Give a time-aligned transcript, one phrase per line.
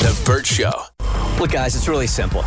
[0.00, 0.72] The Bert Show.
[1.38, 2.42] Look, guys, it's really simple.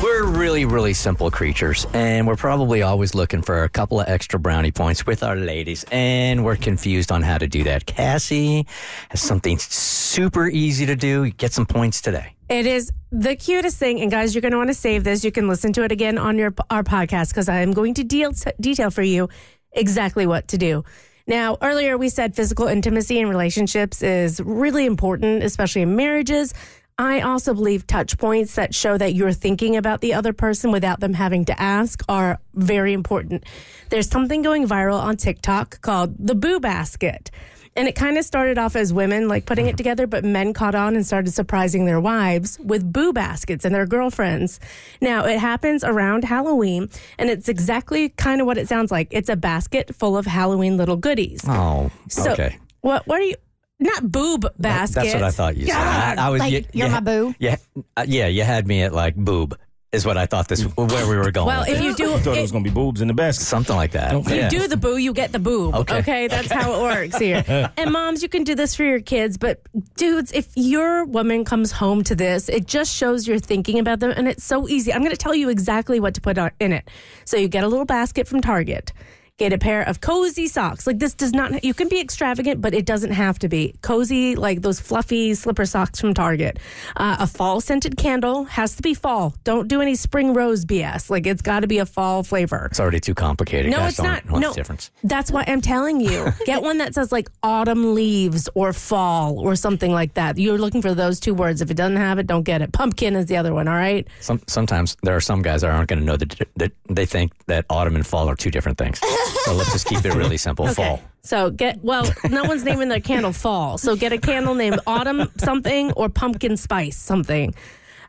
[0.00, 4.38] We're really, really simple creatures, and we're probably always looking for a couple of extra
[4.38, 7.86] brownie points with our ladies, and we're confused on how to do that.
[7.86, 8.68] Cassie
[9.08, 11.28] has something super easy to do.
[11.32, 12.36] Get some points today.
[12.48, 15.24] It is the cutest thing, and guys, you're going to want to save this.
[15.24, 18.04] You can listen to it again on your our podcast because I am going to
[18.04, 19.28] deal, detail for you
[19.72, 20.84] exactly what to do.
[21.28, 26.54] Now, earlier we said physical intimacy in relationships is really important, especially in marriages.
[26.98, 31.00] I also believe touch points that show that you're thinking about the other person without
[31.00, 33.44] them having to ask are very important.
[33.90, 37.30] There's something going viral on TikTok called the boo basket.
[37.76, 39.76] And it kind of started off as women like putting it mm-hmm.
[39.76, 43.84] together, but men caught on and started surprising their wives with boo baskets and their
[43.84, 44.58] girlfriends.
[45.02, 46.88] Now, it happens around Halloween,
[47.18, 49.08] and it's exactly kind of what it sounds like.
[49.10, 51.42] It's a basket full of Halloween little goodies.
[51.46, 52.56] Oh, So, okay.
[52.80, 53.34] What, what are you?
[53.78, 54.94] Not boob basket.
[55.02, 55.72] That's what I thought you said.
[55.74, 56.18] God.
[56.18, 57.34] I, I was Like, you- you're you my ha- boo?
[57.38, 57.56] Yeah,
[57.96, 58.26] uh, yeah.
[58.26, 59.58] You had me at like boob
[59.92, 61.46] is what I thought this where we were going.
[61.46, 61.84] Well, with if it.
[61.84, 63.44] you do, I thought it if was going to be boobs in the basket.
[63.44, 64.10] something like that.
[64.12, 65.74] Don't- you do the boo, you get the boob.
[65.74, 65.98] Okay.
[65.98, 66.26] Okay.
[66.26, 67.44] that's how it works here.
[67.76, 69.60] and moms, you can do this for your kids, but
[69.96, 74.10] dudes, if your woman comes home to this, it just shows you're thinking about them,
[74.16, 74.92] and it's so easy.
[74.92, 76.90] I'm going to tell you exactly what to put in it.
[77.26, 78.92] So you get a little basket from Target.
[79.38, 80.86] Get a pair of cozy socks.
[80.86, 83.74] Like this does not, you can be extravagant, but it doesn't have to be.
[83.82, 86.58] Cozy, like those fluffy slipper socks from Target.
[86.96, 89.34] Uh, a fall scented candle has to be fall.
[89.44, 91.10] Don't do any spring rose BS.
[91.10, 92.68] Like it's got to be a fall flavor.
[92.70, 93.72] It's already too complicated.
[93.72, 94.24] No, Guys it's not.
[94.24, 94.90] no, the difference.
[95.04, 96.28] that's why I'm telling you.
[96.46, 100.38] Get one that says like autumn leaves or fall or something like that.
[100.38, 101.60] You're looking for those two words.
[101.60, 102.72] If it doesn't have it, don't get it.
[102.72, 103.68] Pumpkin is the other one.
[103.68, 104.08] All right.
[104.20, 107.32] Some, sometimes there are some guys that aren't going to know that, that they think
[107.48, 108.98] that autumn and fall are two different things.
[109.44, 110.66] so let's just keep it really simple.
[110.68, 111.00] Fall.
[111.22, 112.08] So get well.
[112.30, 113.78] No one's naming their candle fall.
[113.78, 117.54] So get a candle named autumn something or pumpkin spice something.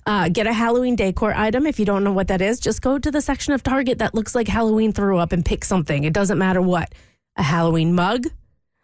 [0.06, 1.68] Uh, get a Halloween decor item.
[1.68, 4.16] If you don't know what that is, just go to the section of Target that
[4.16, 6.06] looks like Halloween threw up and pick something.
[6.06, 6.94] It doesn't matter what.
[7.36, 8.28] A Halloween mug,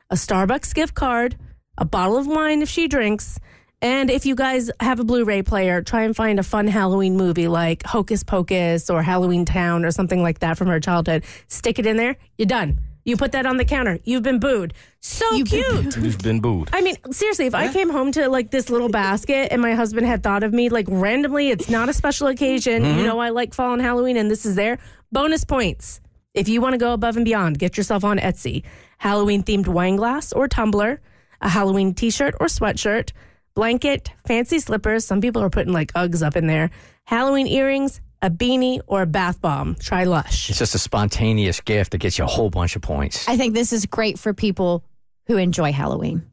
[0.09, 1.38] a Starbucks gift card,
[1.77, 3.39] a bottle of wine if she drinks.
[3.83, 7.17] And if you guys have a Blu ray player, try and find a fun Halloween
[7.17, 11.25] movie like Hocus Pocus or Halloween Town or something like that from her childhood.
[11.49, 12.16] Stick it in there.
[12.38, 12.79] You're done.
[13.03, 13.99] You put that on the counter.
[14.05, 14.73] You've been booed.
[15.01, 15.97] So cute.
[15.97, 16.69] You've been booed.
[16.71, 20.07] I mean, seriously, if I came home to like this little basket and my husband
[20.07, 22.85] had thought of me like randomly, it's not a special occasion.
[22.85, 23.03] You mm-hmm.
[23.03, 24.79] know, I like fall and Halloween and this is there.
[25.11, 26.00] Bonus points.
[26.33, 28.63] If you want to go above and beyond, get yourself on Etsy.
[29.00, 31.01] Halloween themed wine glass or tumbler,
[31.41, 33.11] a Halloween t shirt or sweatshirt,
[33.55, 35.05] blanket, fancy slippers.
[35.05, 36.69] Some people are putting like Uggs up in there,
[37.05, 39.75] Halloween earrings, a beanie, or a bath bomb.
[39.75, 40.49] Try Lush.
[40.49, 43.27] It's just a spontaneous gift that gets you a whole bunch of points.
[43.27, 44.83] I think this is great for people
[45.27, 46.23] who enjoy Halloween.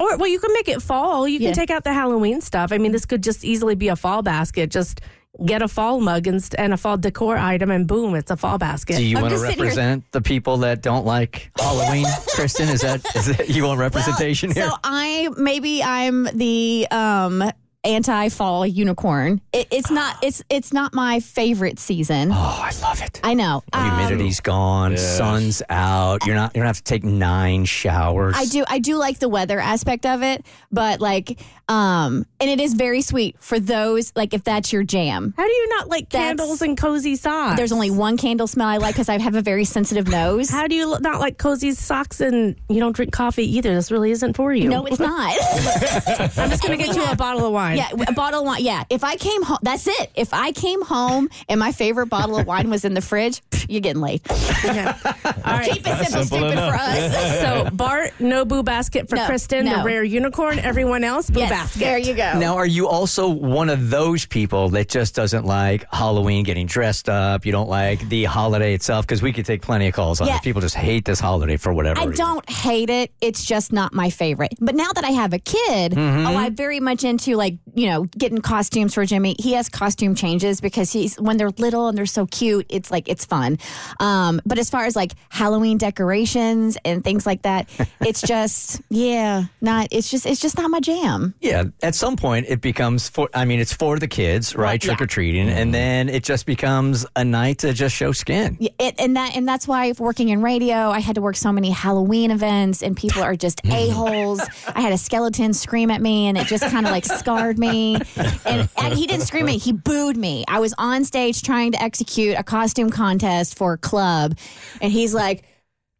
[0.00, 1.26] Or well, you can make it fall.
[1.26, 1.54] You can Yeah.
[1.54, 2.72] take out the Halloween stuff.
[2.72, 4.70] I mean, this could just easily be a fall basket.
[4.70, 5.00] Just
[5.44, 8.58] get a fall mug and, and a fall decor item, and boom, it's a fall
[8.58, 8.96] basket.
[8.96, 12.06] Do you I'm want to just sitting here- represent the people that don't like Halloween,
[12.34, 12.68] Kristen?
[12.68, 14.68] Is that, is that you want representation here?
[14.68, 17.52] So I maybe I'm the um
[17.88, 19.40] anti fall unicorn.
[19.52, 22.30] It, it's not it's it's not my favorite season.
[22.32, 23.20] oh, I love it.
[23.24, 23.62] I know.
[23.72, 25.16] Um, Humidity's gone, Yes.
[25.16, 26.24] sun's out.
[26.26, 26.54] You're not.
[26.54, 28.34] You're gonna have to take nine showers.
[28.36, 32.60] I do I do like the weather aspect of it, but like um and it
[32.60, 35.34] is very sweet for those like if that's your jam.
[35.36, 37.56] How do you not like candles and cozy socks?
[37.56, 40.50] There's only one candle smell I like because I have a very sensitive nose.
[40.50, 43.74] How do you not like cozy socks and you don't drink coffee either?
[43.74, 44.68] This really isn't for you.
[44.68, 45.32] no, it's not.
[46.38, 47.77] I'm just gonna get you a bottle of wine.
[47.78, 48.62] Yeah, a bottle of wine.
[48.64, 50.10] Yeah, if I came home, that's it.
[50.14, 53.66] If I came home and my favorite bottle of wine was in the fridge, pff,
[53.68, 54.20] you're getting laid.
[54.30, 54.80] Okay.
[54.84, 55.70] All right.
[55.72, 56.70] Keep it simple, Simple stupid enough.
[56.72, 57.38] for us.
[57.38, 60.58] So Bert, no boo basket for No, Kristen, the rare unicorn.
[60.58, 61.50] Everyone else, boo Yes.
[61.50, 61.78] basket.
[61.80, 62.38] There you go.
[62.38, 67.08] Now, are you also one of those people that just doesn't like Halloween getting dressed
[67.08, 67.46] up?
[67.46, 69.06] You don't like the holiday itself?
[69.06, 70.36] Because we could take plenty of calls on Yeah.
[70.36, 70.42] it.
[70.42, 72.24] People just hate this holiday for whatever I reason.
[72.26, 73.12] don't hate it.
[73.20, 74.54] It's just not my favorite.
[74.60, 76.26] But now that I have a kid, Mm-hmm.
[76.26, 79.36] oh, I'm very much into like, you know, getting costumes for Jimmy.
[79.38, 83.08] He has costume changes because he's when they're little and they're so cute, it's like
[83.08, 83.58] it's fun.
[84.00, 87.68] Um, but as far as like Halloween decorations and things like that,
[88.00, 91.34] it's just yeah, not it's just it's just not my jam.
[91.40, 93.28] Yeah, at some point it becomes for.
[93.34, 94.82] I mean, it's for the kids, right?
[94.82, 94.88] Yeah.
[94.88, 98.56] Trick or treating, and then it just becomes a night to just show skin.
[98.60, 101.52] Yeah, It, and that and that's why working in radio, I had to work so
[101.52, 104.40] many Halloween events, and people are just a holes.
[104.74, 107.96] I had a skeleton scream at me, and it just kind of like scarred me.
[108.44, 110.44] And, and he didn't scream at me; he booed me.
[110.48, 114.36] I was on stage trying to execute a costume contest for a club,
[114.80, 115.44] and he's like,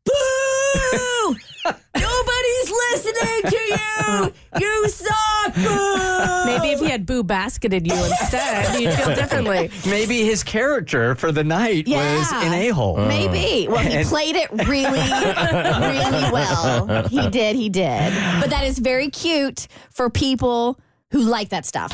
[0.05, 1.35] "Boo!
[1.65, 4.33] Nobody's listening to you.
[4.61, 9.71] You suck." Boo!" Maybe if he had boo basketed you instead, you'd feel differently.
[9.87, 12.97] Maybe his character for the night was an a hole.
[12.97, 13.67] Maybe.
[13.69, 13.73] Uh.
[13.73, 17.09] Well, he played it really, really well.
[17.09, 17.57] He did.
[17.57, 18.13] He did.
[18.41, 20.79] But that is very cute for people
[21.11, 21.93] who like that stuff.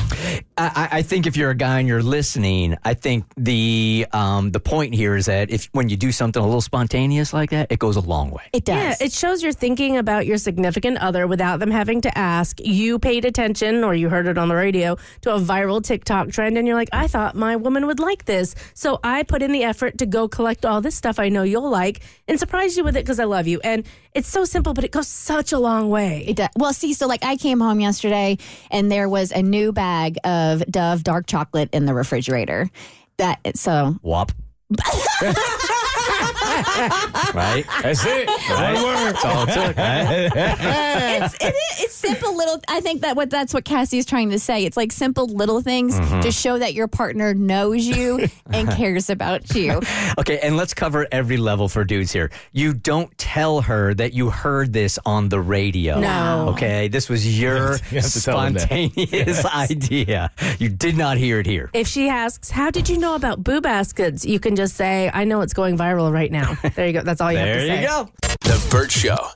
[0.57, 4.51] I, I I think if you're a guy and you're listening, I think the um,
[4.51, 7.71] the point here is that if when you do something a little spontaneous like that,
[7.71, 8.43] it goes a long way.
[8.51, 8.99] It does.
[8.99, 12.59] Yeah, it shows you're thinking about your significant other without them having to ask.
[12.59, 16.57] You paid attention or you heard it on the radio to a viral TikTok trend
[16.57, 18.53] and you're like, I thought my woman would like this.
[18.73, 21.69] So I put in the effort to go collect all this stuff I know you'll
[21.69, 23.59] like and surprise you with it because I love you.
[23.63, 23.85] And
[24.15, 26.23] it's so simple, but it goes such a long way.
[26.25, 26.49] It does.
[26.55, 28.37] Well, see, so like I came home yesterday
[28.71, 32.69] and there was a new bag of Dove dark chocolate in the refrigerator.
[33.17, 34.31] That so Wop.
[37.33, 37.65] right?
[37.81, 38.29] That's it.
[38.29, 39.13] One word.
[39.13, 40.31] That's all it took, right?
[41.21, 42.59] it's it, is- it's simple little.
[42.67, 44.65] I think that what that's what Cassie is trying to say.
[44.65, 46.21] It's like simple little things mm-hmm.
[46.21, 49.81] to show that your partner knows you and cares about you.
[50.17, 52.31] Okay, and let's cover every level for dudes here.
[52.51, 55.99] You don't tell her that you heard this on the radio.
[55.99, 56.49] No.
[56.49, 58.63] Okay, this was your You have to tell them that.
[58.63, 60.31] spontaneous idea.
[60.59, 61.69] You did not hear it here.
[61.73, 64.25] If she asks, How did you know about boo baskets?
[64.25, 66.44] You can just say, I know it's going viral right now.
[66.75, 67.01] There you go.
[67.01, 67.67] That's all you have to say.
[67.67, 68.09] There you go.
[68.41, 69.31] The Bert Show.